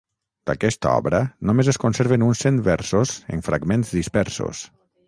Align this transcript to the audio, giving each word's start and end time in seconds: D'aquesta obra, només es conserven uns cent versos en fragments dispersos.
D'aquesta 0.49 0.93
obra, 1.01 1.19
només 1.51 1.69
es 1.75 1.79
conserven 1.85 2.27
uns 2.29 2.43
cent 2.47 2.59
versos 2.71 3.17
en 3.37 3.47
fragments 3.51 3.97
dispersos. 4.01 4.69